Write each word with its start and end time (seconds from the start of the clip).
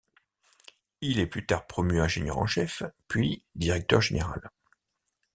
Il 1.01 1.19
est 1.19 1.27
plus 1.27 1.45
tard 1.45 1.67
promu 1.67 2.01
ingénieur 2.01 2.39
en 2.39 2.47
chef, 2.47 2.81
puis 3.07 3.43
directeur 3.53 4.01
général. 4.01 4.41